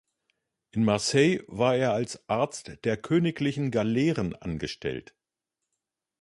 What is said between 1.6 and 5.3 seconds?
er als Arzt der königlichen Galeeren angestellt.